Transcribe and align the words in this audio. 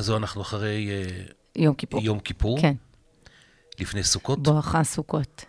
אז 0.00 0.10
אנחנו 0.10 0.42
אחרי 0.42 0.90
אה, 0.90 1.22
יום 1.56 1.74
כיפור. 1.74 2.00
יום 2.02 2.18
כיפור, 2.20 2.60
כן, 2.60 2.74
לפני 3.80 4.04
סוכות. 4.04 4.42
בואכה 4.42 4.84
סוכות. 4.84 5.44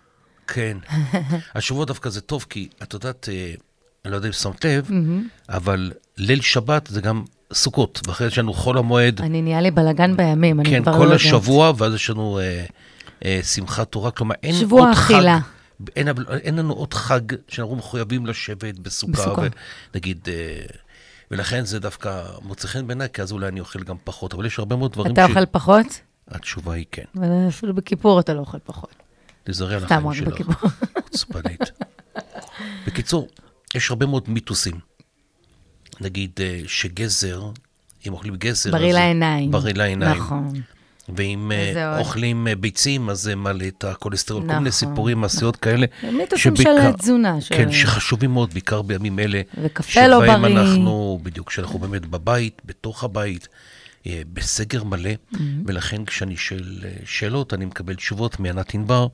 כן. 0.47 0.77
השבוע 1.55 1.85
דווקא 1.85 2.09
זה 2.09 2.21
טוב, 2.21 2.46
כי 2.49 2.69
את 2.83 2.93
יודעת, 2.93 3.29
אה, 3.31 3.53
אני 4.05 4.11
לא 4.11 4.15
יודע 4.15 4.27
אם 4.27 4.33
שמת 4.33 4.65
לב, 4.65 4.89
אבל 5.49 5.91
ליל 6.17 6.41
שבת 6.41 6.87
זה 6.87 7.01
גם 7.01 7.23
סוכות, 7.53 8.01
ואחרי 8.07 8.27
יש 8.27 8.37
לנו 8.37 8.53
חול 8.53 8.77
המועד, 8.77 9.21
אני 9.21 9.41
נהיה 9.41 9.61
לי 9.61 9.71
בלאגן 9.71 10.17
בימים, 10.17 10.59
אני 10.59 10.70
כן, 10.70 10.81
כבר 10.83 10.91
לא 10.91 10.97
כל 10.97 11.04
יודעת. 11.04 11.20
השבוע, 11.20 11.73
ואז 11.77 11.93
יש 11.93 12.09
לנו 12.09 12.39
אה, 12.39 12.65
אה, 13.25 13.39
שמחת 13.43 13.91
תורה, 13.91 14.11
כלומר 14.11 14.36
אין 14.43 14.55
שבוע 14.55 14.88
עוד 14.88 14.95
חג. 14.95 15.13
אכילה. 15.13 15.39
אין, 15.95 16.07
אין 16.29 16.55
לנו 16.55 16.73
עוד 16.73 16.93
חג 16.93 17.21
שאנחנו 17.47 17.75
מחויבים 17.75 18.25
לשבת 18.25 18.79
בסוכה, 18.79 19.13
בסוכה. 19.13 19.41
ונגיד, 19.93 20.27
אה, 20.27 20.65
ולכן 21.32 21.66
זה 21.66 21.79
דווקא 21.79 22.23
מוצא 22.41 22.68
חן 22.68 22.88
בעיניי, 22.88 23.07
כי 23.13 23.21
אז 23.21 23.31
אולי 23.31 23.48
אני 23.48 23.59
אוכל 23.59 23.84
גם 23.84 23.95
פחות, 24.04 24.34
אבל 24.34 24.45
יש 24.45 24.59
הרבה 24.59 24.75
מאוד 24.75 24.91
דברים 24.91 25.13
אתה 25.13 25.25
אוכל 25.25 25.45
פחות? 25.45 25.86
התשובה 26.27 26.73
היא 26.73 26.85
כן. 26.91 27.04
אפילו 27.48 27.73
בכיפור 27.73 28.20
אתה 28.20 28.34
לא 28.34 28.40
אוכל 28.40 28.57
פחות. 28.63 28.95
תזרי 29.44 29.76
על 29.76 29.84
החיים 29.84 30.13
שלך. 30.13 30.41
חוצפנית. 31.04 31.62
בקיצור, 32.88 33.27
יש 33.76 33.90
הרבה 33.90 34.05
מאוד 34.05 34.30
מיתוסים. 34.30 34.80
נגיד 36.02 36.31
אה, 36.40 36.62
שגזר, 36.67 37.49
אם 38.07 38.13
אוכלים 38.13 38.35
גזר, 38.35 38.71
בריא 38.71 38.93
לעיניים. 38.93 39.52
בריא 39.52 39.73
לעיניים. 39.73 40.18
נכון. 40.18 40.54
ואם 41.15 41.51
אה, 41.51 41.59
איזה 41.67 41.89
עוד? 41.89 41.99
אוכלים 41.99 42.47
אה, 42.47 42.55
ביצים, 42.55 43.09
אז 43.09 43.20
זה 43.21 43.35
מעלה 43.35 43.67
את 43.67 43.83
הכולסטרול. 43.83 44.41
כל 44.41 44.47
נכון, 44.47 44.57
מיני 44.57 44.71
סיפורים, 44.71 45.21
מעשיות 45.21 45.55
כאלה. 45.55 45.85
מיתוסים 46.11 46.55
שבעיקר- 46.55 46.81
של 46.91 46.97
תזונה. 46.97 47.41
של- 47.41 47.55
כן, 47.55 47.71
שחשובים 47.71 48.31
מאוד, 48.31 48.53
בעיקר 48.53 48.81
בימים 48.81 49.20
אלה. 49.20 49.41
וקפה 49.63 50.07
לא 50.07 50.21
שבהם 50.23 50.41
בריא. 50.41 50.59
אנחנו, 50.59 51.20
בדיוק, 51.23 51.51
שאנחנו 51.51 51.79
באמת 51.79 52.05
בבית, 52.05 52.61
בתוך 52.65 53.03
הבית, 53.03 53.47
אה, 54.07 54.21
בסגר 54.34 54.84
מלא, 54.84 55.09
Mm-hmm. 55.09 55.37
ולכן 55.65 56.05
כשאני 56.05 56.37
שואל 56.37 56.63
שאלות, 57.05 57.53
אני 57.53 57.65
מקבל 57.65 57.93
תשובות 57.95 58.40
מענת 58.40 58.73
ענבר, 58.73 59.07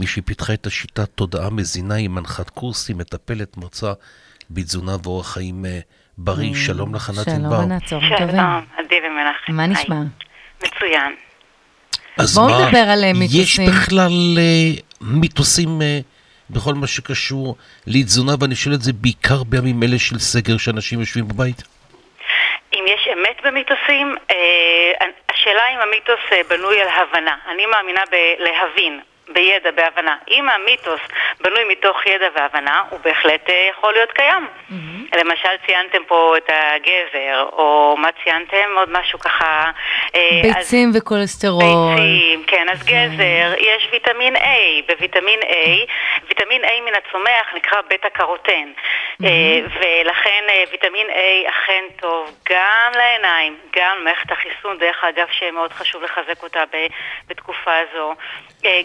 מי 0.00 0.06
שפיתחה 0.06 0.54
את 0.54 0.66
השיטת 0.66 1.08
תודעה 1.14 1.50
מזינה, 1.50 1.94
היא 1.94 2.08
מנחת 2.08 2.50
קורסים, 2.50 2.98
מטפלת, 2.98 3.56
מרצה 3.56 3.92
בתזונה 4.50 4.96
ואורח 5.02 5.32
חיים 5.32 5.64
בריא. 6.18 6.54
שלום 6.54 6.94
לך, 6.94 7.10
ענת 7.10 7.28
ענבר. 7.28 7.56
שלום, 7.56 7.72
ענת, 7.72 7.84
צהריים 7.86 8.12
טובים. 8.18 8.30
שלום, 8.36 8.64
עדי 8.78 8.94
ומנחם. 9.06 9.52
מה. 9.52 9.66
נשמע? 9.66 10.02
מצוין. 10.58 11.12
אז 12.18 12.38
בואו 12.38 12.48
מה, 12.48 12.66
נדבר 12.66 12.90
על, 12.92 13.04
אה, 13.04 13.10
יש 13.10 13.58
מיתוסים. 13.58 13.66
בכלל 13.66 14.38
אה, 14.38 14.82
מיתוסים 15.00 15.82
אה, 15.82 15.98
בכל 16.50 16.74
מה 16.74 16.86
שקשור 16.86 17.56
לתזונה, 17.86 18.32
ואני 18.40 18.54
שואל 18.54 18.74
את 18.74 18.82
זה 18.82 18.92
בעיקר 18.92 19.42
בימים 19.46 19.82
אלה 19.82 19.98
של 19.98 20.18
סגר, 20.18 20.56
שאנשים 20.56 21.00
יושבים 21.00 21.28
בבית? 21.28 21.62
אם 22.74 22.84
יש 22.94 23.08
אמת 23.12 23.36
במיתוסים, 23.44 24.16
השאלה 25.28 25.62
אם 25.74 25.80
המיתוס 25.80 26.48
בנוי 26.48 26.80
על 26.80 26.88
הבנה. 26.88 27.36
אני 27.52 27.66
מאמינה 27.66 28.00
בלהבין. 28.10 29.00
בידע, 29.28 29.70
בהבנה. 29.70 30.16
אם 30.30 30.48
המיתוס 30.48 31.00
בנוי 31.40 31.64
מתוך 31.64 32.06
ידע 32.06 32.26
והבנה, 32.36 32.82
הוא 32.90 32.98
בהחלט 33.04 33.50
אה, 33.50 33.68
יכול 33.70 33.92
להיות 33.92 34.12
קיים. 34.12 34.46
למשל 35.16 35.48
ציינתם 35.66 36.04
פה 36.06 36.34
את 36.36 36.50
הגזר, 36.50 37.48
או 37.52 37.94
מה 37.98 38.08
ציינתם? 38.24 38.68
עוד 38.76 38.88
משהו 38.92 39.18
ככה... 39.18 39.70
אה, 40.14 40.40
אז- 40.44 40.56
ביצים 40.56 40.90
וכולסטרול. 40.94 41.62
ביצים, 41.96 42.44
כן, 42.46 42.66
אז 42.72 42.86
גזר, 42.86 43.54
יש 43.58 43.88
ויטמין 43.92 44.36
A, 44.36 44.40
בוויטמין 44.88 45.40
A, 45.40 45.90
ויטמין 46.28 46.64
A 46.64 46.68
מן 46.84 46.92
הצומח 46.94 47.54
נקרא 47.54 47.80
בטא 47.88 48.08
קרוטן, 48.08 48.68
אה, 49.24 49.28
ולכן 49.80 50.44
ויטמין 50.70 51.06
A 51.10 51.48
אכן 51.50 51.84
טוב 52.00 52.30
גם 52.50 52.92
לעיניים, 52.94 53.56
גם 53.76 53.96
למערכת 54.00 54.32
החיסון, 54.32 54.78
דרך 54.78 55.04
אגב 55.04 55.26
שמאוד 55.30 55.72
חשוב 55.72 56.02
לחזק 56.02 56.42
אותה 56.42 56.62
בתקופה 57.28 57.72
הזו, 57.78 58.14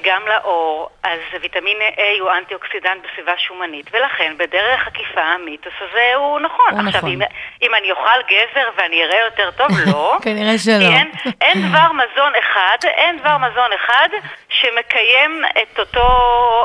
גם 0.04 0.28
לעור, 0.32 0.90
אז 1.04 1.20
ויטמין 1.42 1.78
A 1.96 2.22
הוא 2.22 2.32
אנטי 2.32 2.54
אוקסידנט 2.54 3.02
בסביבה 3.04 3.38
שומנית, 3.38 3.86
ולכן 3.94 4.34
בדרך 4.38 4.88
עקיפה 4.88 5.22
המיתוס 5.22 5.74
הזה 5.82 6.16
הוא 6.16 6.40
נכון. 6.40 6.72
הוא 6.72 6.80
עכשיו, 6.80 7.00
נכון. 7.00 7.10
אם, 7.10 7.22
אם 7.62 7.76
אני 7.76 7.92
אוכל 7.92 8.22
גזר 8.30 8.70
ואני 8.78 9.04
אראה 9.04 9.20
יותר 9.26 9.52
טוב, 9.52 9.68
לא. 9.86 10.18
כנראה 10.26 10.58
שלא. 10.58 10.74
אין, 10.74 11.12
אין 11.42 11.70
דבר 11.70 11.92
מזון 11.92 12.34
אחד, 12.40 12.78
אין 12.84 13.18
דבר 13.18 13.38
מזון 13.38 13.72
אחד 13.76 14.10
שמקיים 14.50 15.44
את 15.62 15.80
אותו 15.80 16.08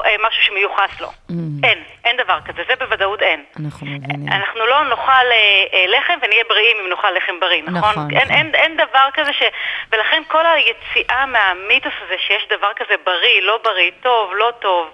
אה, 0.04 0.14
משהו 0.28 0.42
שמיוחס 0.42 1.00
לו. 1.00 1.08
אין, 1.62 1.78
אין 2.04 2.16
דבר 2.16 2.38
כזה, 2.44 2.62
זה 2.68 2.74
בוודאות 2.76 3.22
אין. 3.22 3.44
אנחנו 3.60 3.86
מבינים. 3.86 4.32
אנחנו 4.32 4.66
לא 4.66 4.84
נאכל 4.84 5.26
אה, 5.30 5.64
אה, 5.72 5.84
לחם 5.86 6.18
ונהיה 6.22 6.44
בריאים 6.48 6.76
אם 6.80 6.90
נאכל 6.90 7.10
לחם 7.10 7.40
בריא, 7.40 7.62
נכון? 7.62 7.78
נכון, 7.78 8.10
אין, 8.10 8.22
נכון. 8.22 8.36
אין, 8.36 8.54
אין 8.54 8.76
דבר 8.76 9.08
כזה 9.14 9.32
ש... 9.32 9.42
ולכן 9.92 10.22
כל 10.28 10.44
היציאה 10.46 11.26
מהמיתוס 11.26 11.92
הזה 12.04 12.14
שיש 12.18 12.46
דבר 12.50 12.70
כזה 12.76 12.94
בריא, 13.04 13.42
לא 13.42 13.55
בריא, 13.64 13.90
טוב, 14.02 14.30
לא 14.34 14.50
טוב, 14.62 14.86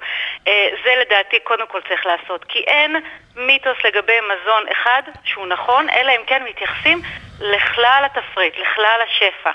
אה, 0.48 0.68
זה 0.84 0.90
לדעתי 1.00 1.36
קודם 1.44 1.66
כל 1.72 1.78
צריך 1.88 2.06
לעשות. 2.06 2.44
כי 2.48 2.58
אין 2.58 2.96
מיתוס 3.36 3.76
לגבי 3.84 4.18
מזון 4.30 4.62
אחד 4.72 5.02
שהוא 5.24 5.46
נכון, 5.46 5.86
אלא 5.90 6.10
אם 6.10 6.20
כן 6.26 6.42
מתייחסים 6.50 7.02
לכלל 7.40 8.02
התפריט, 8.06 8.54
לכלל 8.54 8.98
השפע. 9.06 9.50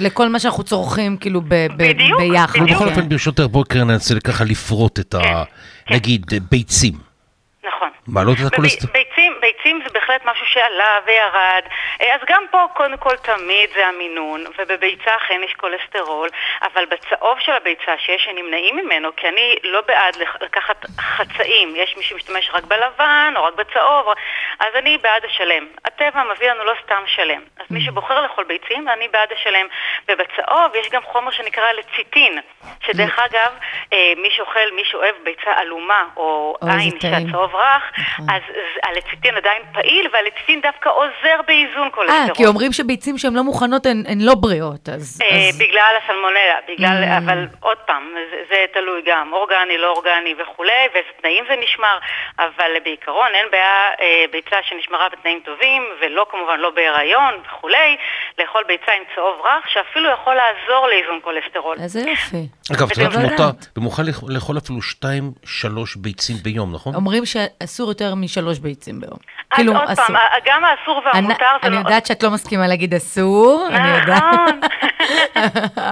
לכל 0.00 0.28
מה 0.28 0.38
שאנחנו 0.38 0.64
צורכים, 0.64 1.16
כאילו, 1.16 1.40
ב- 1.40 1.46
ב- 1.48 1.88
בדיוק, 1.88 2.20
ביחד. 2.20 2.60
בדיוק. 2.60 2.70
בכל 2.80 2.84
כן. 2.84 2.90
אופן, 2.90 3.08
ברשותך, 3.08 3.42
בואי 3.42 3.64
קרן, 3.68 3.80
אני 3.90 3.94
רוצה 3.94 4.14
ככה 4.24 4.44
לפרוט 4.44 4.98
את 4.98 5.14
ה... 5.14 5.18
כן. 5.86 5.94
נגיד, 5.94 6.22
ביצים. 6.50 7.13
נכון. 7.64 7.90
מעלות 8.08 8.36
את 8.40 8.52
הכולסטרול. 8.52 8.92
ביצים, 8.92 9.32
ביצים 9.40 9.80
זה 9.84 9.90
בהחלט 9.94 10.24
משהו 10.24 10.46
שעלה 10.46 10.98
וירד, 11.06 11.62
אה, 12.00 12.14
אז 12.14 12.20
גם 12.28 12.44
פה 12.50 12.66
קודם 12.74 12.96
כל 12.96 13.16
תמיד 13.16 13.70
זה 13.74 13.86
המינון, 13.86 14.44
ובביצה 14.58 15.16
אכן 15.16 15.40
יש 15.44 15.54
כולסטרול, 15.54 16.28
אבל 16.62 16.84
בצהוב 16.90 17.38
של 17.40 17.52
הביצה 17.52 17.92
שיש 17.98 18.24
שנמנעים 18.24 18.76
ממנו, 18.76 19.08
כי 19.16 19.28
אני 19.28 19.56
לא 19.62 19.80
בעד 19.80 20.16
לקחת 20.40 20.84
חצאים, 21.00 21.76
יש 21.76 21.96
מי 21.96 22.02
שמשתמש 22.02 22.50
רק 22.52 22.64
בלבן 22.64 23.34
או 23.36 23.44
רק 23.44 23.54
בצהוב, 23.54 24.06
אז 24.60 24.74
אני 24.74 24.98
בעד 24.98 25.24
השלם. 25.24 25.66
הטבע 25.84 26.22
מביא 26.34 26.50
לנו 26.50 26.64
לא 26.64 26.72
סתם 26.84 27.02
שלם. 27.06 27.40
אז 27.60 27.66
מי 27.70 27.80
שבוחר 27.80 28.20
לאכול 28.20 28.44
ביצים, 28.44 28.88
אני 28.88 29.08
בעד 29.08 29.32
השלם. 29.32 29.66
ובצהוב 30.08 30.74
יש 30.74 30.90
גם 30.90 31.02
חומר 31.02 31.30
שנקרא 31.30 31.72
לציטין, 31.72 32.38
שדרך 32.80 33.18
אגב, 33.18 33.52
אה, 33.92 34.12
מי 34.16 34.28
שאוכל, 34.30 34.74
מי 34.76 34.82
שאוהב 34.84 35.14
ביצה 35.24 35.52
עלומה 35.56 36.04
או 36.16 36.56
עין. 36.62 37.00
שהצהוב 37.00 37.53
רך, 37.56 37.82
נכון. 37.98 38.26
אז 38.30 38.42
הלציטין 38.82 39.36
עדיין 39.36 39.62
פעיל, 39.72 40.08
והלציטין 40.12 40.60
דווקא 40.60 40.88
עוזר 40.88 41.38
באיזון 41.46 41.88
כולסטרול. 41.94 42.20
אה, 42.28 42.34
כי 42.34 42.46
אומרים 42.46 42.72
שביצים 42.72 43.18
שהן 43.18 43.34
לא 43.34 43.42
מוכנות 43.42 43.86
הן 43.86 44.20
לא 44.20 44.34
בריאות, 44.34 44.88
אז... 44.88 45.20
אה, 45.22 45.48
אז- 45.48 45.58
בגלל 45.58 45.94
הסלמונלה, 46.04 46.56
בגלל, 46.68 47.04
Mm. 47.04 47.18
אבל 47.24 47.46
עוד 47.60 47.78
פעם, 47.86 48.04
זה, 48.48 48.56
תלוי 48.74 49.02
גם, 49.06 49.32
אורגני, 49.32 49.78
לא 49.78 49.90
אורגני 49.92 50.34
וכולי, 50.42 50.72
ואיזה 50.94 51.08
תנאים 51.20 51.44
זה 51.48 51.54
נשמר, 51.64 51.98
אבל 52.38 52.70
בעיקרון 52.84 53.28
אין 53.34 53.46
בעיה 53.50 53.74
אה, 54.00 54.24
ביצה 54.32 54.56
שנשמרה 54.68 55.06
בתנאים 55.12 55.40
טובים, 55.44 55.82
ולא 56.00 56.26
כמובן 56.30 56.58
לא 56.60 56.70
בהיריון 56.70 57.34
וכולי, 57.46 57.96
לאכול 58.38 58.62
ביצה 58.68 58.92
עם 58.92 59.02
צהוב 59.14 59.40
רך, 59.46 59.68
שאפילו 59.72 60.10
יכול 60.10 60.34
לעזור 60.34 60.88
לאיזון 60.88 61.18
כולסטרול. 61.22 61.76
איזה 61.82 62.00
יופי. 62.00 62.44
אגב, 62.72 62.90
את 62.90 62.96
יודעת 62.98 63.16
מותר, 63.30 63.50
ומוכן 63.76 64.02
לאכול- 64.28 64.58
אפילו 64.58 64.82
שתיים, 64.82 65.24
שלוש 65.44 65.96
ביצים 65.96 66.36
ביום, 66.42 66.74
נכון? 66.74 66.94
אומרים 66.94 67.22
שאסור 67.44 67.88
יותר 67.88 68.14
משלוש 68.14 68.58
ביצים 68.58 69.00
ביום. 69.00 69.18
אז 69.50 69.56
כאילו, 69.56 69.72
עוד 69.72 69.90
אסור. 69.90 70.06
פעם, 70.06 70.16
גם 70.46 70.62
האסור 70.64 71.00
אני, 71.14 71.26
והמותר 71.26 71.46
זה 71.62 71.68
אני 71.68 71.74
לא... 71.74 71.80
יודעת 71.80 72.06
שאת 72.06 72.22
לא 72.22 72.30
מסכימה 72.30 72.66
להגיד 72.66 72.94
אסור, 72.94 73.68
אני 73.72 73.98
יודעת. 73.98 74.54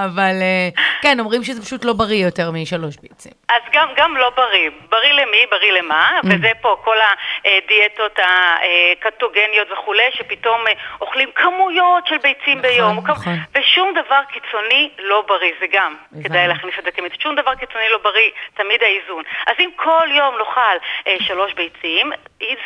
אבל 0.05 0.37
אה, 0.43 0.69
כן, 1.03 1.21
אומרים 1.21 1.43
שזה 1.43 1.62
פשוט 1.62 1.84
לא 1.84 1.93
בריא 1.93 2.25
יותר 2.25 2.50
משלוש 2.50 2.97
ביצים. 2.97 3.33
אז 3.49 3.62
גם, 3.73 3.89
גם 3.97 4.17
לא 4.17 4.31
בריא. 4.37 4.71
בריא 4.89 5.12
למי? 5.12 5.47
בריא 5.50 5.73
למה? 5.73 6.19
Mm. 6.25 6.27
וזה 6.27 6.50
פה 6.61 6.77
כל 6.84 6.97
הדיאטות 7.45 8.19
הקטוגניות 8.19 9.69
וכולי, 9.73 10.09
שפתאום 10.12 10.67
אה, 10.67 10.73
אוכלים 11.00 11.28
כמויות 11.34 12.06
של 12.06 12.19
ביצים 12.19 12.59
נכון, 12.59 12.62
ביום. 12.62 12.99
נכון. 13.09 13.33
ושום 13.55 13.95
דבר 14.05 14.20
קיצוני 14.32 14.91
לא 14.99 15.25
בריא, 15.29 15.53
זה 15.61 15.67
גם. 15.73 15.97
כדאי 16.25 16.49
להכניס 16.49 16.75
את 16.79 16.85
זה 16.85 16.91
כמיד. 16.91 17.12
שום 17.20 17.35
דבר 17.35 17.55
קיצוני 17.55 17.88
לא 17.91 17.99
בריא, 17.99 18.31
תמיד 18.55 18.82
האיזון. 18.82 19.23
אז 19.47 19.55
אם 19.59 19.70
כל 19.76 20.09
יום 20.11 20.35
נאכל 20.38 20.76
אה, 21.06 21.17
שלוש 21.20 21.55
ביצים, 21.55 22.12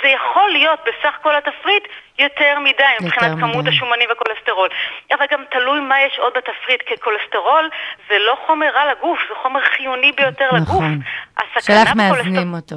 זה 0.02 0.08
יכול 0.08 0.50
להיות 0.50 0.80
בסך 0.86 1.14
כל 1.22 1.34
התפריט 1.36 1.88
יותר 2.18 2.58
מדי 2.58 2.82
מבחינת. 3.02 3.38
כמות 3.40 3.66
השומנים 3.66 4.08
וכולסטרול. 4.12 4.68
אבל 5.12 5.26
גם 5.30 5.44
תלוי 5.50 5.80
מה 5.80 6.02
יש 6.02 6.18
עוד 6.18 6.32
בתפריט, 6.36 6.82
כי 6.86 6.94
כולסטרול 7.00 7.70
זה 8.08 8.18
לא 8.18 8.36
חומר 8.46 8.66
רע 8.74 8.90
לגוף, 8.92 9.18
זה 9.28 9.34
חומר 9.42 9.60
חיוני 9.76 10.12
ביותר 10.12 10.48
לגוף. 10.52 10.68
נכון. 10.68 10.98
שאלה 11.60 11.80
איך 11.82 11.88
בכולסטרול- 11.90 12.16
מאזנים 12.16 12.54
אותו. 12.54 12.76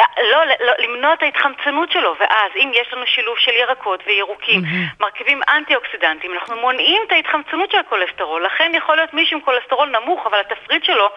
אה, 0.00 0.06
לא, 0.32 0.38
לא, 0.66 0.72
למנוע 0.78 1.12
את 1.14 1.22
ההתחמצנות 1.22 1.90
שלו, 1.92 2.14
ואז 2.20 2.50
אם 2.56 2.70
יש 2.74 2.92
לנו 2.92 3.06
שילוב 3.06 3.38
של 3.38 3.50
ירקות 3.50 4.00
וירוקים, 4.06 4.60
מרכיבים 5.00 5.40
אנטי-אוקסידנטים, 5.48 6.30
אנחנו 6.34 6.56
מונעים 6.56 7.02
את 7.06 7.12
ההתחמצנות 7.12 7.70
של 7.70 7.78
הכולסטרול, 7.78 8.46
לכן 8.46 8.72
יכול 8.74 8.96
להיות 8.96 9.14
מישהו 9.14 9.38
עם 9.38 9.44
כולסטרול 9.44 9.88
נמוך, 10.00 10.26
אבל 10.26 10.38
התפריט 10.40 10.84
שלו 10.84 11.08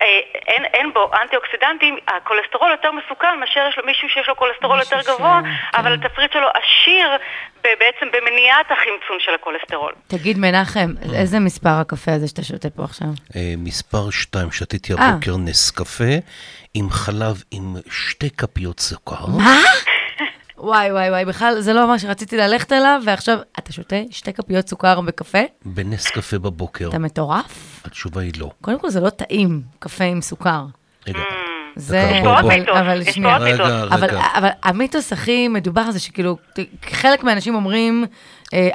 אין, 0.00 0.64
אין 0.64 0.92
בו 0.92 1.10
אנטי-אוקסידנטים, 1.22 1.96
הכולסטרול 2.08 2.70
יותר 2.70 2.90
מסוכן 2.92 3.40
מאשר 3.40 3.66
יש 3.70 3.78
לו 3.78 3.86
מישהו 3.86 4.08
שיש 4.08 4.28
לו 4.28 4.36
כולסטרול 4.36 4.78
יותר 4.78 5.00
גבוה, 5.12 5.40
כן. 5.42 5.78
אבל 5.80 5.94
התפריט 5.94 6.32
שלו 6.32 6.48
עשיר 6.48 7.08
בעצם 7.62 8.06
במניעת 8.12 8.66
החמצון 8.70 9.16
של 9.18 9.34
הכולסטרול. 9.34 9.92
תגיד, 10.06 10.38
מנחם, 10.38 10.90
איזה 11.14 11.40
מספר 11.40 11.68
הקפה 11.80 12.12
הזה 12.12 12.28
שאתה 12.28 12.42
שותה 12.42 12.70
פה 12.70 12.84
עכשיו? 12.84 13.08
אה, 13.36 13.54
מספר 13.58 14.10
2, 14.10 14.50
שתיתי 14.50 14.92
אה. 14.92 15.08
הבוקר 15.08 15.36
נס 15.36 15.70
קפה 15.70 16.14
עם 16.74 16.90
חלב 16.90 17.42
עם 17.50 17.76
שתי 17.90 18.30
כפיות 18.30 18.80
סוכר. 18.80 19.26
מה? 19.26 19.60
וואי, 20.64 20.92
וואי, 20.92 21.10
וואי, 21.10 21.24
בכלל, 21.24 21.60
זה 21.60 21.72
לא 21.72 21.88
מה 21.88 21.98
שרציתי 21.98 22.36
ללכת 22.36 22.72
אליו, 22.72 23.00
ועכשיו 23.06 23.38
אתה 23.58 23.72
שותה 23.72 23.96
שתי 24.10 24.32
כפיות 24.32 24.68
סוכר 24.68 25.00
בקפה? 25.00 25.38
בנס 25.64 26.06
קפה 26.06 26.38
בבוקר. 26.38 26.88
אתה 26.88 26.98
מטורף? 26.98 27.80
התשובה 27.84 28.20
היא 28.20 28.32
לא. 28.38 28.50
קודם 28.60 28.78
כל, 28.80 28.90
זה 28.90 29.00
לא 29.00 29.10
טעים, 29.10 29.62
קפה 29.78 30.04
עם 30.04 30.20
סוכר. 30.20 30.64
רגע, 31.08 31.18
זה... 31.76 32.10
פה 32.24 32.40
עוד 32.40 32.44
אבל- 32.70 33.04
שנייה. 33.04 33.36
אבל, 33.36 34.04
רגע. 34.08 34.20
אבל 34.34 34.48
המיתוס 34.62 35.12
הכי 35.12 35.48
מדובר 35.48 35.90
זה 35.90 36.00
שכאילו, 36.00 36.36
חלק 36.90 37.24
מהאנשים 37.24 37.54
אומרים, 37.54 38.04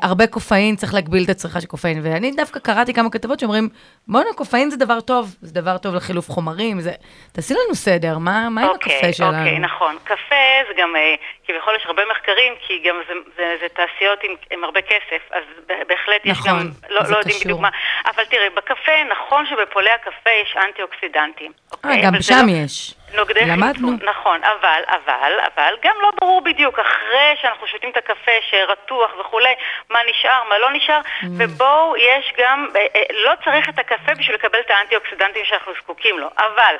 הרבה 0.01 0.27
קופאין, 0.27 0.75
צריך 0.75 0.93
להגביל 0.93 1.23
את 1.23 1.29
הצריכה 1.29 1.61
של 1.61 1.67
קופאין. 1.67 1.99
ואני 2.03 2.31
דווקא 2.31 2.59
קראתי 2.59 2.93
כמה 2.93 3.09
כתבות 3.09 3.39
שאומרים, 3.39 3.69
בואנה, 4.07 4.29
קופאין 4.35 4.69
זה 4.69 4.77
דבר 4.77 5.01
טוב, 5.01 5.35
זה 5.41 5.53
דבר 5.53 5.77
טוב 5.77 5.95
לחילוף 5.95 6.29
חומרים, 6.29 6.79
זה... 6.81 6.91
תעשי 7.31 7.53
לנו 7.53 7.75
סדר, 7.75 8.17
מה, 8.17 8.49
מה 8.49 8.61
עם 8.61 8.69
הקפה 8.75 9.13
שלנו? 9.13 9.37
אוקיי, 9.37 9.59
נכון. 9.59 9.95
קפה 10.03 10.45
זה 10.67 10.73
גם, 10.77 10.95
אה, 10.95 11.15
כביכול 11.47 11.73
יש 11.79 11.85
הרבה 11.85 12.01
מחקרים, 12.11 12.53
כי 12.67 12.73
גם 12.87 12.95
זה, 13.07 13.13
זה, 13.37 13.55
זה 13.61 13.67
תעשיות 13.69 14.19
עם, 14.23 14.31
עם 14.51 14.63
הרבה 14.63 14.81
כסף, 14.81 15.21
אז 15.31 15.43
בהחלט 15.67 16.21
יש 16.25 16.31
נכון, 16.37 16.49
גם, 16.49 16.69
לא, 16.89 17.03
זה 17.03 17.11
לא 17.13 17.17
יודעים. 17.17 17.37
בדיוק 17.43 17.59
מה. 17.59 17.69
אבל 18.05 18.25
תראי, 18.25 18.49
בקפה, 18.57 18.91
נכון 19.11 19.45
שבפולי 19.49 19.89
הקפה 19.89 20.29
יש 20.43 20.55
אנטי-אוקסידנטים. 20.67 21.51
אה, 21.51 21.67
אוקיי? 21.71 22.01
גם 22.01 22.13
אבל 22.13 22.21
זה 22.21 22.27
שם 22.27 22.45
לא- 22.47 22.51
יש. 22.51 22.93
נוגדי 23.13 23.45
למדנו. 23.45 23.87
חמצון, 23.87 24.09
נכון, 24.09 24.43
אבל, 24.43 24.81
אבל, 24.87 25.31
אבל, 25.55 25.75
גם 25.83 25.95
לא 26.01 26.09
ברור 26.21 26.41
בדיוק, 26.41 26.79
אחרי 26.79 27.35
שאנחנו 27.41 27.67
שותים 27.67 27.89
את 27.89 27.97
הקפה 27.97 28.31
שרתוח 28.49 29.11
וכולי, 29.19 29.53
מה 29.89 29.99
נשאר, 30.09 30.43
מה 30.49 30.57
לא 30.59 30.71
נשאר, 30.71 30.99
Mm. 31.01 31.25
ובואו, 31.37 31.97
יש 31.97 32.33
גם, 32.37 32.67
אה, 32.75 32.85
אה, 32.95 33.03
לא 33.09 33.31
צריך 33.43 33.69
את 33.69 33.79
הקפה 33.79 34.13
בשביל 34.15 34.35
לקבל 34.35 34.59
את 34.59 34.71
האנטי-אוקסידנטים 34.71 35.45
שאנחנו 35.45 35.71
זקוקים 35.81 36.19
לו, 36.19 36.27
אבל 36.37 36.75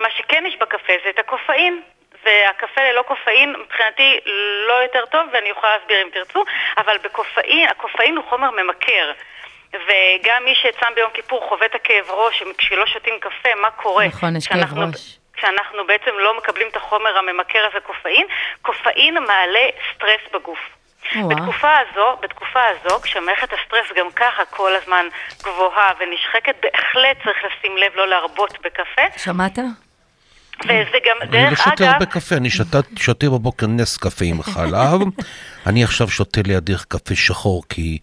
מה 0.00 0.08
שכן 0.10 0.44
יש 0.46 0.56
בקפה 0.56 0.92
זה 1.04 1.10
את 1.10 1.18
הקופאין. 1.18 1.80
והקפה 2.24 2.80
ללא 2.80 3.02
קופאין 3.02 3.52
מבחינתי 3.52 4.20
לא 4.68 4.72
יותר 4.72 5.06
טוב, 5.06 5.20
ואני 5.32 5.48
יכולה 5.48 5.76
להסביר 5.76 6.02
אם 6.02 6.08
תרצו, 6.12 6.44
אבל 6.78 6.98
בקופאין, 7.02 7.68
הקופאין 7.68 8.16
הוא 8.16 8.24
חומר 8.28 8.50
ממכר. 8.50 9.12
וגם 9.72 10.44
מי 10.44 10.54
שצם 10.54 10.86
ביום 10.94 11.10
כיפור 11.14 11.48
חווה 11.48 11.66
את 11.66 11.74
הכאב 11.74 12.10
ראש, 12.10 12.42
כשלא 12.58 12.86
שותים 12.86 13.14
קפה, 13.20 13.54
מה 13.62 13.70
קורה? 13.70 14.06
נכון, 14.06 14.36
יש 14.36 14.46
כאב 14.48 14.78
ראש. 14.78 15.19
כשאנחנו 15.40 15.86
בעצם 15.86 16.10
לא 16.18 16.36
מקבלים 16.38 16.68
את 16.70 16.76
החומר 16.76 17.18
הממכר 17.18 17.62
הזה, 17.68 17.80
קופאין, 17.80 18.26
קופאין 18.62 19.14
מעלה 19.14 19.66
סטרס 19.94 20.22
בגוף. 20.34 20.58
בתקופה 21.30 21.78
הזו, 21.78 22.16
בתקופה 22.22 22.60
הזו, 22.70 23.00
כשמערכת 23.00 23.48
הסטרס 23.52 23.98
גם 23.98 24.06
ככה 24.16 24.44
כל 24.44 24.70
הזמן 24.82 25.06
גבוהה 25.42 25.88
ונשחקת, 26.00 26.54
בהחלט 26.62 27.16
צריך 27.24 27.38
לשים 27.44 27.76
לב 27.76 27.92
לא 27.94 28.08
להרבות 28.08 28.58
בקפה, 28.64 29.18
שמעת? 29.18 29.58
וזה 30.64 30.98
גם, 31.06 31.16
אני 31.20 31.42
לא 31.42 31.48
דרך 31.48 31.58
שותה 31.58 31.84
אגב, 31.84 31.92
הרבה 31.92 32.06
קפה, 32.06 32.36
אני 32.36 32.50
שותה 32.96 33.26
בבוקר 33.30 33.66
נס 33.66 33.96
קפה 33.96 34.24
עם 34.24 34.42
חלב. 34.42 35.00
אני 35.66 35.84
עכשיו 35.84 36.08
שותה 36.08 36.40
לידך 36.46 36.84
קפה 36.88 37.14
שחור, 37.14 37.62
כי 37.68 37.98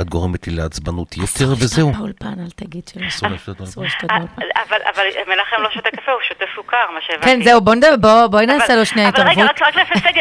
את 0.00 0.08
גורמת 0.10 0.46
לי 0.46 0.54
לעצבנות 0.54 1.16
יתר, 1.16 1.24
וזהו. 1.58 1.90
אסור 1.90 1.90
לשתות 1.90 1.96
באולפן, 1.98 2.40
אל 2.40 2.50
תגיד 2.56 2.82
שלא. 2.92 3.06
אסור 3.08 3.28
לשתות 3.28 3.60
אסור 3.60 3.82
באולפן. 3.84 3.96
לשתות 3.96 4.10
אה. 4.10 4.62
אבל, 4.68 4.76
אבל 4.94 5.02
מנחם 5.28 5.62
לא 5.62 5.68
שותה 5.74 5.90
קפה, 5.90 6.12
הוא 6.12 6.20
שותה 6.28 6.44
סוכר, 6.56 6.76
מה 6.94 7.00
שהבנתי. 7.06 7.26
כן, 7.26 7.42
זהו, 7.44 7.60
בוא 7.60 7.74
נדבר, 7.74 7.96
בוא- 8.00 8.26
בואי 8.26 8.46
נעשה 8.46 8.76
לו 8.76 8.86
שנייה 8.86 9.08
אבל 9.08 9.20
רגע, 9.28 9.30
התערבות. 9.44 9.62
רק 9.62 9.76
לפסק, 9.76 10.16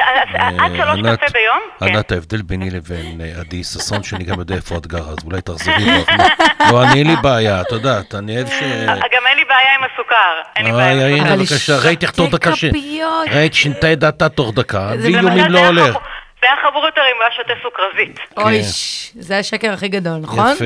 עד 0.60 0.72
שלוש 0.76 1.00
ענת, 1.00 1.20
קפה 1.20 1.32
ביום? 1.34 1.60
כן. 1.80 1.86
ענת, 1.96 2.12
ההבדל 2.12 2.42
ביני 2.42 2.70
לבין 2.70 3.22
אה, 3.22 3.40
עדי 3.40 3.64
ששון, 3.64 4.04
שאני 4.04 4.24
גם 4.24 4.40
יודע 4.40 4.56
איפה 4.56 4.78
את 4.78 4.88
גרה, 4.88 5.10
אז 5.10 5.18
אולי 5.26 5.42
תחזרי. 5.42 6.04
לא, 6.72 6.84
אני 6.84 7.00
אין 7.00 7.08
לי 7.08 7.16
בעיה, 7.24 7.62
את 7.62 7.72
יודעת, 7.72 8.16
אני 8.16 8.38
אוהב 8.38 8.48
ש... 8.48 8.52
גם 9.14 9.28
אין 9.28 9.38
לי 9.38 9.44
בעיה 9.50 9.76
עם 9.80 9.84
הסוכר. 9.94 10.16
אין 10.56 10.66
לי 10.66 10.72
בעיה 10.72 11.08
עם 11.08 11.14
הסוכר. 11.14 11.24
הנה, 11.24 11.34
אבל 11.34 11.40
בבקשה, 11.44 11.74
ראית 11.88 12.04
איך 12.04 12.12
תוך 12.12 12.26
שתי 12.28 12.36
דקה 12.38 12.56
ש... 12.56 12.66
כפיות. 12.66 13.28
ראית 13.32 13.54
שינתה 13.54 13.94
את 13.94 14.00
דעתה 14.00 14.30
תוך 14.30 14.54
דקה, 14.54 14.92
זה 14.98 15.04
בלי 15.04 15.12
באמת- 15.12 15.26
איומים 15.26 15.44
זה 15.44 15.50
לא 15.50 15.68
הולך. 15.68 15.96
חמור- 16.42 16.52
זה 16.54 16.62
היה 16.62 16.72
חמור 16.72 16.86
יותר 16.86 17.02
אם 17.02 17.16
הוא 17.16 17.24
היה 17.24 17.32
שותה 17.32 17.54
סוכרזית. 17.64 18.20
אוי, 18.38 18.64
ש- 18.64 19.12
זה 19.16 19.38
השקר 19.38 19.74
הכי 19.74 19.88
גדול, 19.88 20.18
נכון? 20.22 20.54
יפה. 20.56 20.66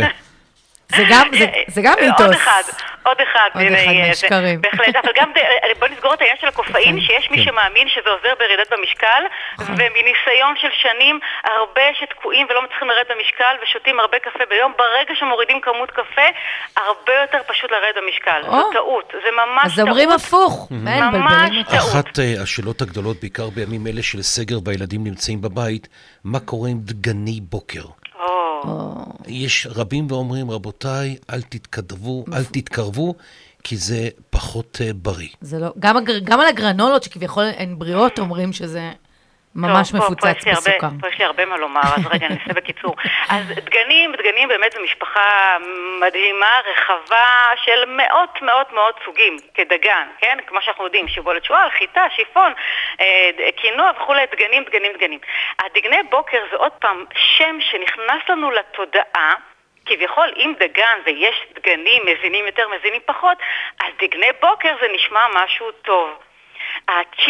זה 0.98 1.04
גם, 1.12 1.28
זה- 1.40 1.46
זה 1.68 1.82
גם 1.82 1.94
אה, 2.00 2.06
מיתוס. 2.06 2.22
עוד 2.22 2.32
אחד, 2.36 2.62
עוד 3.04 3.18
אחד. 3.22 3.50
עוד 3.54 3.64
הנה, 3.64 3.78
אחד 3.84 3.92
אה, 3.92 4.08
מהשקרים. 4.08 4.56
זה- 4.62 4.62
בהחלט, 4.62 4.96
אבל 4.96 5.12
גם, 5.20 5.30
בוא 5.80 5.88
נסגור 5.88 6.14
את 6.14 6.22
העניין 6.22 6.38
של 6.42 6.48
הקופאין, 6.48 7.02
שיש 7.02 7.32
מי 7.32 7.38
כן. 7.38 7.44
שמאמין 7.44 7.88
שזה 7.90 8.10
עוזר 8.10 8.34
בירידת 8.40 8.74
במשקל, 8.74 9.22
נכון. 9.60 9.76
ומניסיון 9.78 10.54
של 10.62 10.68
שנים, 10.84 11.20
הרבה 11.44 11.82
שתקועים 12.00 12.48
ולא 12.50 12.62
מצליחים 12.64 12.88
לרדת 12.90 13.12
במשקל 13.12 13.54
ושותים 13.64 14.00
הרבה 14.00 14.18
קפה 14.20 14.44
ביום, 14.50 14.72
ברגע 14.78 15.14
שמורידים 15.20 15.62
כמות 15.62 15.92
קפה, 15.92 16.28
הרבה 16.78 17.14
יותר 17.22 17.38
פשוט 17.48 17.72
לרדת 17.72 17.96
במשקל. 18.04 18.40
זו 18.52 18.72
טעות, 18.74 19.14
זה 19.24 19.30
ממש 19.42 19.66
אז 19.66 19.80
אומרים 19.80 20.10
טעות. 20.10 20.22
הפוך. 20.22 20.68
ממש. 20.72 21.50
טעות. 21.70 21.80
אחת 21.80 22.20
אה, 22.20 22.42
השאלות 22.44 22.82
הגדולות, 22.82 23.18
בעיקר 23.22 23.50
בימים 23.50 23.88
אלה 23.88 24.04
של 24.04 24.22
סגר 24.22 24.58
והילדים 24.66 25.04
נמצאים 25.04 25.42
בבית, 25.42 25.88
מה 26.24 26.40
קורה 26.40 26.70
עם 26.70 26.78
דגני 26.80 27.40
בוקר? 27.42 27.84
יש 29.28 29.68
רבים 29.69 30.07
ואומרים, 30.10 30.52
רבותיי, 30.52 31.16
אל 31.30 31.42
תתקרבו, 31.42 32.25
אל 32.34 32.44
תתקרבו, 32.44 33.16
כי 33.63 33.78
זה 33.78 34.10
פחות 34.30 34.81
אה, 34.81 34.94
בריא. 34.94 35.28
זה 35.42 35.60
לא, 35.60 35.68
גם, 35.80 35.96
גם 36.24 36.40
על 36.40 36.48
הגרנולות 36.48 37.04
שכביכול 37.04 37.44
הן 37.57 37.80
בריאות 37.80 38.19
אומרים 38.19 38.54
שזה 38.54 38.92
ממש 39.56 39.92
טוב, 39.92 40.00
פה- 40.02 40.06
פה 40.07 40.12
מפוצץ 40.13 40.38
יש 40.38 40.46
לי 40.46 40.52
הרבה- 40.52 40.62
בסוכר. 40.72 40.88
פה 41.02 41.07
יש 41.07 41.19
לי 41.19 41.25
הרבה 41.25 41.46
מה 41.46 41.57
לומר, 41.57 41.81
אז 41.81 42.07
רגע, 42.13 42.25
אני 42.28 42.36
אעשה 42.42 42.54
בקיצור. 42.54 42.96
אז 43.34 43.48
דגנים, 43.56 44.12
דגנים 44.16 44.48
באמת 44.48 44.72
זו 44.72 44.81
משפחה 44.84 45.57
מדהימה, 46.02 46.60
רחבה, 46.72 47.25
של 47.63 47.84
מאות 47.88 48.42
מאות 48.42 48.74
מאות 48.74 49.00
סוגים, 49.06 49.38
כדגן, 49.54 50.07
כן? 50.19 50.38
כמו 50.48 50.62
שאנחנו 50.62 50.84
יודעים, 50.84 51.07
שיבולת 51.07 51.46
שועל, 51.46 51.69
חיטה, 51.69 52.06
שיפון, 52.16 52.54
אה, 53.02 53.06
קינוע 53.62 53.92
וכולי, 53.98 54.25
דגנים, 54.31 54.63
דגנים, 54.63 54.92
דגנים. 54.94 55.19
הדגני 55.60 56.04
בוקר 56.10 56.42
זה 56.51 56.58
עוד 56.58 56.72
פעם 56.72 57.06
שם 57.16 57.58
שנכנס 57.62 58.30
לנו 58.30 58.51
לתודעה. 58.51 59.34
כביכול, 59.88 60.34
אם 60.38 60.54
דגן 60.60 60.98
ויש 61.06 61.36
דגנים 61.56 62.04
מזינים 62.06 62.46
יותר, 62.46 62.68
מזינים 62.80 63.01
פחות, 63.06 63.38
אז 63.80 63.88
דגני 64.01 64.28
בוקר 64.42 64.75
זה 64.81 64.88
נשמע 64.96 65.19
משהו 65.34 65.72
טוב. 65.72 66.10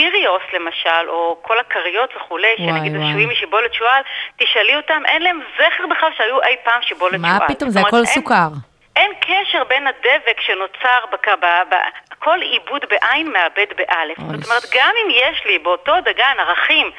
הצ'יריוס 0.05 0.43
למשל, 0.53 1.09
או 1.09 1.37
כל 1.41 1.59
הכריות 1.59 2.09
וכולי, 2.15 2.47
שנגיד. 2.57 2.95
עשויים 2.95 3.29
משיבולת 3.29 3.73
שועל, 3.73 4.01
תשאלי 4.37 4.75
אותם, 4.75 5.01
אין 5.05 5.21
להם 5.21 5.39
זכר 5.55 5.87
בכלל 5.87 6.09
שהיו 6.17 6.41
אי 6.41 6.55
פעם 6.63 6.81
שיבולת 6.81 7.19
מה 7.19 7.35
שועל. 7.37 7.47
פתאום, 7.47 7.69
זאת 7.69 7.81
זה 7.81 7.87
הכל 7.87 8.05
סוכר. 8.05 8.47
אין 8.95 9.11
קשר 9.21 9.63
בין 9.63 9.87
הדבק 9.87 10.41
שנוצר, 10.41 10.99
בק... 11.11 11.27
ב... 11.27 11.45
ב... 11.69 11.75
כל 12.19 12.41
עיבוד 12.41 12.85
בעין 12.89 13.33
מאבד 13.33 13.65
באלף. 13.77 14.17
זאת 14.17 14.45
אומרת, 14.45 14.63
גם 14.73 14.91
אם 15.03 15.09
יש 15.09 15.45
לי 15.45 15.59
באותו 15.59 15.93
דגן 16.01 16.35
ערכים 16.39 16.91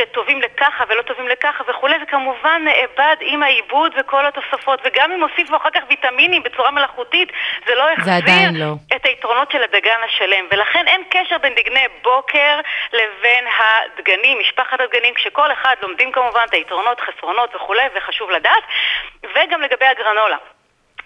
שטובים 0.00 0.40
לככה 0.40 0.84
ולא 0.88 1.02
טובים 1.02 1.28
לככה 1.28 1.64
וכולי, 1.68 1.98
זה 1.98 2.06
כמובן 2.06 2.62
נאבד 2.64 3.16
עם 3.20 3.42
העיבוד 3.42 3.92
וכל 4.00 4.26
התוספות, 4.26 4.80
וגם 4.84 5.12
אם 5.12 5.22
הוסיפו 5.22 5.56
אחר 5.56 5.70
כך 5.70 5.80
ויטמינים 5.88 6.42
בצורה 6.42 6.70
מלאכותית, 6.70 7.32
זה 7.66 7.74
לא 7.74 7.90
יחזיר 7.90 8.50
לא. 8.52 8.74
את 8.96 9.06
היתרונות 9.06 9.50
של 9.50 9.62
הדגן 9.62 10.00
השלם. 10.04 10.44
ולכן 10.50 10.88
אין 10.88 11.02
קשר 11.10 11.38
בין 11.38 11.54
דגני 11.54 11.86
בוקר 12.02 12.60
לבין 12.92 13.44
הדגנים, 13.58 14.38
משפחת 14.40 14.80
הדגנים, 14.80 15.14
כשכל 15.14 15.52
אחד 15.52 15.74
לומדים 15.82 16.12
כמובן 16.12 16.44
את 16.48 16.54
היתרונות, 16.54 17.00
חסרונות 17.00 17.54
וכולי, 17.54 17.82
וחשוב 17.94 18.30
לדעת. 18.30 18.62
וגם 19.34 19.62
לגבי 19.62 19.86
הגרנולה. 19.86 20.36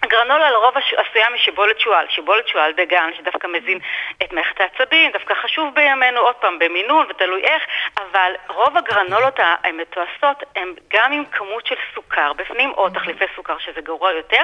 הגרנולה 0.05 0.51
לרוב 0.51 0.77
עש- 0.77 0.93
עשויה 0.93 1.29
משיבולת 1.29 1.79
שועל, 1.79 2.05
שיבולת 2.09 2.47
שועל 2.47 2.71
דגן 2.71 3.09
שדווקא 3.17 3.47
מזין 3.47 3.79
את 4.23 4.33
מערכת 4.33 4.61
העצבים, 4.61 5.11
דווקא 5.11 5.33
חשוב 5.33 5.75
בימינו, 5.75 6.19
עוד 6.19 6.35
פעם, 6.35 6.59
במינון 6.59 7.05
ותלוי 7.09 7.43
איך, 7.43 7.63
אבל 7.97 8.33
רוב 8.47 8.77
הגרנולות 8.77 9.39
המתועשות 9.63 10.43
הן 10.55 10.73
גם 10.93 11.11
עם 11.11 11.25
כמות 11.25 11.67
של 11.67 11.75
סוכר 11.95 12.33
בפנים, 12.33 12.71
או 12.71 12.89
תחליפי 12.89 13.25
סוכר 13.35 13.57
שזה 13.57 13.81
גרוע 13.81 14.11
יותר, 14.11 14.41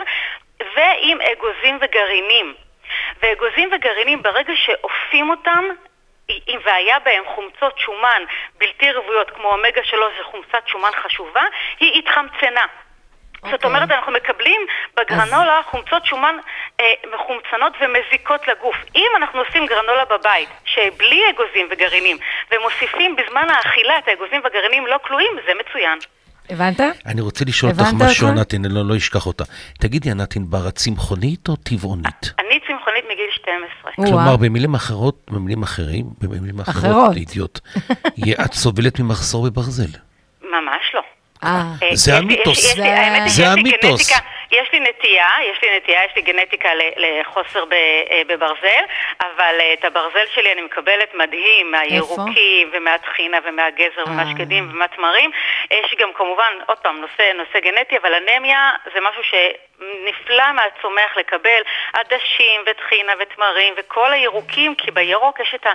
ועם 0.75 1.22
אגוזים 1.22 1.77
וגרעינים. 1.82 2.53
ואגוזים 3.22 3.70
וגרעינים, 3.74 4.22
ברגע 4.24 4.53
שאופים 4.56 5.30
אותם, 5.30 5.65
אם 6.30 6.60
והיה 6.63 7.00
בהם 7.00 7.24
חומצות 7.25 7.80
שומן 7.80 8.24
בלתי 8.58 8.91
רוויות, 8.91 9.32
כמו 9.32 9.51
אומגה 9.51 9.84
3 9.84 10.13
שחומצת 10.20 10.68
שומן 10.68 10.91
חשובה, 11.03 11.44
היא 11.80 12.00
התחמצנה. 12.00 12.65
זאת 13.45 13.53
אוקיי. 13.53 13.67
אומרת, 13.69 13.91
אנחנו 13.91 14.12
מקבלים 14.12 14.62
בגרנולה 14.98 15.62
חומצות 15.71 16.05
שומן 16.05 16.36
אה, 16.79 16.86
מחומצנות 17.13 17.74
ומזיקות 17.81 18.48
לגוף. 18.48 18.75
אם 18.95 19.10
אנחנו 19.17 19.39
עושים 19.39 19.65
גרנולה 19.65 20.05
בבית, 20.05 20.50
שבלי 20.65 21.21
אגוזים 21.29 21.67
וגרעינים, 21.71 22.17
ומוסיפים 22.51 23.15
בזמן 23.15 23.50
האכילה 23.50 23.98
את 23.98 24.07
האגוזים 24.07 24.41
והגרעינים 24.43 24.88
לא 24.88 24.98
כלואים, 25.03 25.31
זה 25.45 25.51
מצוין. 25.62 26.00
הבנת? 26.50 26.79
אני 27.05 27.21
רוצה 27.21 27.45
לשאול 27.45 27.71
אותך 27.71 27.93
משהו, 27.93 28.27
הכל? 28.27 28.38
ענת, 28.38 28.53
הנה, 28.53 28.67
לא, 28.67 28.86
לא 28.86 28.98
אשכח 28.98 29.25
אותה. 29.25 29.43
תגידי, 29.79 30.12
ענת 30.12 30.36
ענבר, 30.36 30.67
את 30.67 30.75
צמחונית 30.75 31.48
או 31.50 31.55
טבעונית? 31.55 32.33
אני 32.39 32.60
צמחונית 32.67 33.05
מגיל 33.05 33.29
12. 33.31 33.91
או-אה. 33.98 34.10
כלומר, 34.10 34.38
במילים 34.38 34.74
אחרות, 34.74 35.15
במילים 35.29 35.63
אחרים, 35.63 36.05
במילים 36.21 36.60
אחרות. 36.60 36.75
אחרות, 36.75 37.15
אידיוט, 37.17 37.60
את 38.45 38.53
סובלת 38.53 39.00
ממחסור 39.00 39.50
בברזל. 39.50 40.11
ממש 41.43 42.07
לא. 42.07 42.83
אה, 42.83 42.93
אה, 43.21 43.27
זה 43.27 43.41
יש 43.41 43.48
לי- 43.48 43.51
המיתוס. 43.51 44.01
יש 44.01 44.10
לי- 44.10 44.15
יש 44.51 44.72
לי- 44.74 44.79
נטייה, 44.79 45.29
יש 45.43 45.62
לי 45.63 45.77
נטייה, 45.77 46.05
יש 46.05 46.12
לי 46.15 46.22
גנטיקה 46.22 46.70
לחוסר 46.98 47.63
אה, 47.72 48.22
בברזל, 48.27 48.84
אבל 49.20 49.55
אה, 49.60 49.74
את 49.74 49.86
הברזל 49.86 50.25
שלי 50.36 50.51
אני 50.51 50.62
מקבלת 50.62 51.13
מדהים 51.15 51.72
מהירוקים 51.72 52.70
ומהטחינה 52.74 53.38
ומהגזר 53.43 54.01
אה. 54.08 54.12
ומהשקדים 54.12 54.70
ומהתמרים. 54.74 55.31
יש 55.72 55.96
גם 56.00 56.13
כמובן, 56.13 56.53
עוד 56.65 56.77
פעם, 56.77 57.01
נושא, 57.01 57.31
נושא 57.36 57.60
גנטי, 57.60 57.98
אבל 57.98 58.13
אנמיה 58.13 58.72
זה 58.93 59.00
משהו 59.01 59.24
שנפלא 59.24 60.51
מהצומח 60.51 61.17
לקבל 61.17 61.62
עדשים 61.93 62.62
וטחינה 62.65 63.13
ותמרים 63.20 63.74
וכל 63.77 64.13
הירוקים, 64.13 64.75
כי 64.75 64.91
בירוק 64.91 65.39
יש 65.39 65.55
את 65.55 65.65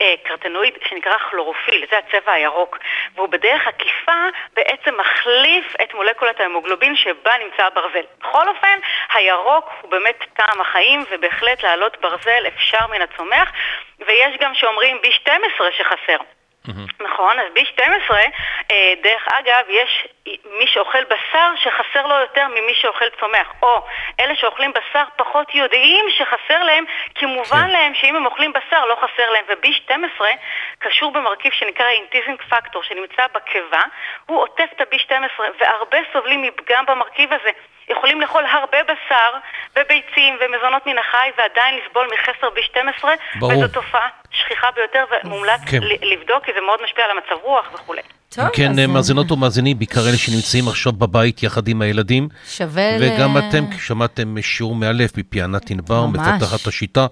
הקרטנואיד 0.00 0.74
שנקרא 0.88 1.18
כלורופיל, 1.30 1.84
זה 1.90 1.98
הצבע 1.98 2.32
הירוק, 2.32 2.78
והוא 3.14 3.28
בדרך 3.28 3.66
עקיפה 3.66 4.12
בעצם 4.54 4.94
מחליף 5.00 5.74
את 5.82 5.94
מולקולת 5.94 6.40
ההמוגלובין 6.40 6.96
שבה 6.96 7.32
נמצא 7.44 7.62
הברזל. 7.66 8.04
בכל 8.20 8.48
אופן, 8.48 8.78
הירוק 9.14 9.70
הוא 9.80 9.90
באמת 9.90 10.24
טעם 10.36 10.60
החיים, 10.60 11.04
ובהחלט 11.10 11.62
להעלות 11.62 11.96
ברזל 12.00 12.46
אפשר 12.48 12.86
מן 12.90 13.02
הצומח, 13.02 13.52
ויש 14.06 14.36
גם 14.40 14.54
שאומרים 14.54 14.98
B12 15.04 15.62
שחסר. 15.78 16.16
נכון, 17.00 17.38
אז 17.38 17.46
B12, 17.56 18.12
אה, 18.70 18.94
דרך 19.02 19.28
אגב, 19.32 19.64
יש 19.68 20.06
מי 20.58 20.66
שאוכל 20.66 21.04
בשר 21.04 21.50
שחסר 21.56 22.06
לו 22.06 22.14
יותר 22.14 22.48
ממי 22.48 22.74
שאוכל 22.74 23.04
צומח, 23.20 23.52
או 23.62 23.86
אלה 24.20 24.36
שאוכלים 24.36 24.72
בשר 24.72 25.04
פחות 25.16 25.54
יודעים 25.54 26.04
שחסר 26.10 26.62
להם, 26.64 26.84
כי 27.14 27.26
מובן 27.26 27.66
כן. 27.66 27.70
להם 27.70 27.94
שאם 27.94 28.16
הם 28.16 28.26
אוכלים 28.26 28.52
בשר 28.52 28.84
לא 28.86 28.94
חסר 28.94 29.30
להם, 29.30 29.44
ו-B12 29.48 30.24
קשור 30.78 31.12
במרכיב 31.12 31.52
שנקרא 31.52 31.88
intrinsic 31.88 32.42
factor 32.42 32.82
שנמצא 32.82 33.26
בקיבה, 33.34 33.82
הוא 34.26 34.42
עוטף 34.42 34.68
את 34.76 34.80
ה-B12, 34.80 35.42
והרבה 35.60 35.98
סובלים 36.12 36.42
מפגם 36.42 36.86
במרכיב 36.86 37.32
הזה. 37.32 37.50
יכולים 37.90 38.20
לאכול 38.20 38.42
הרבה 38.52 38.78
בשר 38.90 39.30
וביצים 39.76 40.32
ומזונות 40.40 40.86
מן 40.86 40.98
החי 40.98 41.28
ועדיין 41.38 41.74
לסבול 41.78 42.06
מחסר 42.14 42.48
B12, 42.56 43.04
ברור. 43.40 43.52
וזו 43.52 43.68
תופעה 43.68 44.08
שכיחה 44.30 44.66
ביותר 44.76 45.04
ומומלץ 45.24 45.60
כן. 45.66 45.82
ל- 45.82 46.12
לבדוק 46.12 46.44
כי 46.44 46.52
זה 46.54 46.60
מאוד 46.60 46.78
משפיע 46.84 47.04
על 47.04 47.10
המצב 47.10 47.42
רוח 47.42 47.66
וכולי. 47.74 48.02
טוב, 48.28 48.48
כן, 48.52 48.70
אז, 48.70 48.78
אה, 48.78 48.86
מאזינות 48.86 49.32
ומאזינים, 49.32 49.78
בעיקר 49.78 50.00
אלה 50.00 50.16
שנמצאים 50.16 50.68
עכשיו 50.68 50.92
בבית 50.92 51.42
יחד 51.42 51.68
עם 51.68 51.82
הילדים, 51.82 52.28
שווה 52.48 52.98
ל... 52.98 53.02
וגם 53.02 53.38
אתם 53.38 53.64
שמעתם 53.78 54.42
שיעור 54.42 54.74
מאלף 54.74 55.16
מפי 55.18 55.42
ענת 55.42 55.70
ענבר. 55.70 56.06
מפתחת 56.06 56.66
השיטה, 56.66 57.06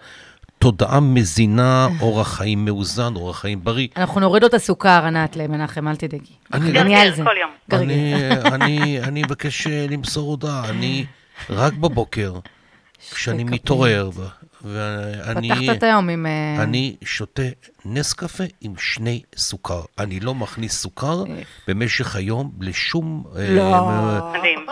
תודעה 0.62 1.00
מזינה, 1.00 1.88
אורח 2.00 2.35
חיים 2.37 2.64
מאוזן, 2.64 3.14
אורח 3.16 3.38
חיים 3.40 3.64
בריא. 3.64 3.88
אנחנו 3.97 4.21
נוריד 4.21 4.42
לו 4.42 4.49
את 4.49 4.54
הסוכר, 4.54 5.04
ענת, 5.07 5.37
למנחם, 5.37 5.88
אל 5.88 5.97
תדאגי. 5.97 6.33
אני- 6.52 6.81
אני 6.81 6.97
על 6.97 7.14
זה. 7.14 7.23
כל 7.25 7.37
יום. 7.40 7.50
גרגר. 7.71 7.85
אני, 7.85 8.14
אני, 8.54 9.00
אני 9.00 9.23
מבקש 9.23 9.66
אה, 9.66 9.87
למסור 9.90 10.31
הודעה, 10.31 10.69
אני 10.71 11.04
רק 11.50 11.73
בבוקר, 11.73 12.35
כשאני. 13.14 13.45
מתעורר, 13.45 14.11
ואני 14.64 15.49
פתחת 15.49 15.76
את 15.76 15.83
היום 15.83 16.09
עם... 16.09 16.26
אה, 16.26 16.62
אני 16.62 16.97
שותה 17.04 17.42
נס 17.85 18.12
קפה 18.12 18.45
עם 18.61 18.75
שני 18.78 19.23
סוכר. 19.37 19.81
אני 19.99 20.21
לא 20.21 20.35
מכניס 20.35 20.81
סוכר 20.83 21.25
במשך 21.69 22.16
היום 22.16 22.52
לשום... 22.61 23.25
אה, 23.38 23.50
לא. 23.50 24.33
מדהים. 24.38 24.66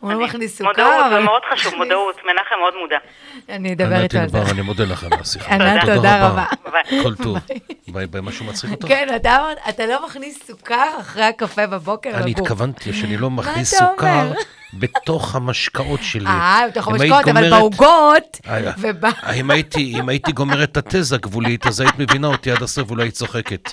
הוא 0.00 0.12
לא 0.12 0.20
מכניס 0.24 0.58
סוכר, 0.58 0.68
מודעות. 0.70 1.04
זה 1.12 1.20
מאוד 1.20 1.42
חשוב, 1.52 1.74
מודעות. 1.74 2.16
מנחם 2.16 2.54
מאוד 2.60 2.74
מודע. 2.80 2.96
אני 3.48 3.72
אדבר 3.72 4.02
איתו 4.02 4.18
על 4.18 4.28
זה. 4.28 4.42
אני 4.50 4.62
מודה 4.62 4.84
לך 4.84 5.04
על 5.04 5.10
השיחה. 5.20 5.54
ענת, 5.54 5.80
תודה 5.94 6.26
רבה. 6.28 6.44
כל 7.02 7.14
טוב. 7.14 7.38
ביי 7.88 8.06
ביי, 8.06 8.20
משהו 8.20 8.44
מצחיק 8.44 8.70
אותך? 8.70 8.88
כן, 8.88 9.08
אתה 9.16 9.36
אמרת, 9.36 9.58
אתה 9.68 9.86
לא 9.86 10.06
מכניס 10.06 10.46
סוכר 10.46 10.88
אחרי 11.00 11.24
הקפה 11.24 11.66
בבוקר 11.66 12.10
אני. 12.14 12.30
התכוונתי 12.30 12.92
שאני 12.92 13.16
לא 13.16 13.30
מכניס 13.30 13.74
סוכר? 13.74 14.32
בתוך 14.74 15.34
המשקאות 15.34 16.00
שלי. 16.02 16.26
אה, 16.26 16.60
בתוך 16.70 16.88
המשקאות, 16.88 17.10
אבל 17.28 17.32
גומרת- 17.32 17.50
בעוגות, 17.52 18.38
אה, 18.48 18.72
וב... 18.78 19.04
אם 19.34 19.50
הייתי, 19.50 19.94
אם 20.00 20.08
הייתי 20.08 20.32
גומר 20.32 20.62
את 20.62 20.76
התזה 20.76 21.14
הגבולית, 21.14 21.66
אז 21.66 21.80
היית 21.80 21.98
מבינה 21.98 22.26
אותי 22.26 22.50
עד 22.50 22.62
הסוף 22.62 22.88
היית 22.98 23.14
צוחקת. 23.14 23.72